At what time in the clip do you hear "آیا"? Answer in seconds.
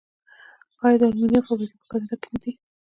0.85-0.97